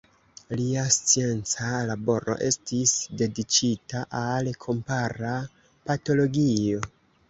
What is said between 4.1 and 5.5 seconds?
al kompara